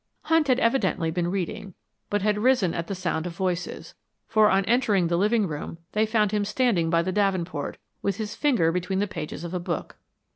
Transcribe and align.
Hunt 0.23 0.47
had 0.47 0.59
evidently 0.59 1.11
been 1.11 1.29
reading, 1.29 1.75
but 2.09 2.23
had 2.23 2.39
risen 2.39 2.73
at 2.73 2.87
the 2.87 2.95
sound 2.95 3.27
of 3.27 3.35
voices, 3.35 3.93
for 4.27 4.49
on 4.49 4.65
entering 4.65 5.09
the 5.09 5.15
living 5.15 5.47
room 5.47 5.77
they 5.91 6.07
found 6.07 6.31
him 6.31 6.43
standing 6.43 6.89
by 6.89 7.03
the 7.03 7.11
davenport, 7.11 7.77
with 8.01 8.17
his 8.17 8.33
finger 8.33 8.71
between 8.71 8.97
the 8.97 9.05
pages 9.05 9.43
of 9.43 9.53
a 9.53 9.59
book. 9.59 9.97